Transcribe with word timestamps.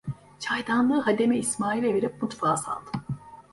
Çaydanlığı 0.39 0.99
hademe 0.99 1.37
İsmail'e 1.37 1.93
verip 1.93 2.21
mutfağa 2.21 2.57
saldım. 2.57 3.03